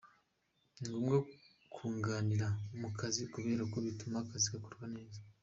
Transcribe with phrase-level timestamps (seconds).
[0.79, 1.17] Ni ngombwa
[1.73, 5.19] kunganirana mu kazi kubera ko bituma akazi gakorwa neza.